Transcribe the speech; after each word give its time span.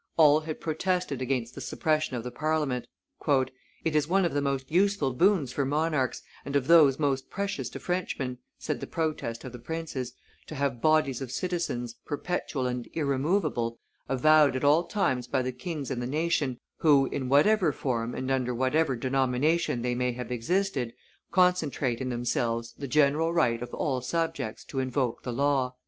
All 0.17 0.39
had 0.39 0.59
protested 0.59 1.21
against 1.21 1.53
the 1.53 1.61
suppression 1.61 2.15
of 2.15 2.23
the 2.23 2.31
Parliament. 2.31 2.87
"It 3.85 3.95
is 3.95 4.07
one 4.07 4.25
of 4.25 4.33
the 4.33 4.41
most 4.41 4.71
useful 4.71 5.13
boons 5.13 5.53
for 5.53 5.63
monarchs 5.63 6.23
and 6.43 6.55
of 6.55 6.65
those 6.65 6.97
most 6.97 7.29
precious 7.29 7.69
to 7.69 7.79
Frenchmen," 7.79 8.39
said 8.57 8.79
the 8.79 8.87
protest 8.87 9.43
of 9.43 9.51
the 9.51 9.59
princes, 9.59 10.13
"to 10.47 10.55
have 10.55 10.81
bodies 10.81 11.21
of 11.21 11.31
citizens, 11.31 11.97
perpetual 12.03 12.65
and 12.65 12.87
irremovable, 12.93 13.77
avowed 14.09 14.55
at 14.55 14.63
all 14.63 14.85
times 14.85 15.27
by 15.27 15.43
the 15.43 15.51
kings 15.51 15.91
and 15.91 16.01
the 16.01 16.07
nation, 16.07 16.57
who, 16.77 17.05
in 17.05 17.29
whatever 17.29 17.71
form 17.71 18.15
and 18.15 18.31
under 18.31 18.55
whatever 18.55 18.95
denomination 18.95 19.83
they 19.83 19.93
may 19.93 20.13
have 20.13 20.31
existed, 20.31 20.93
concentrate 21.29 22.01
in 22.01 22.09
themselves 22.09 22.73
the 22.75 22.87
general 22.87 23.31
right 23.33 23.61
of 23.61 23.71
all 23.75 24.01
subjects 24.01 24.65
to 24.65 24.79
invoke 24.79 25.21
the 25.21 25.31
law." 25.31 25.75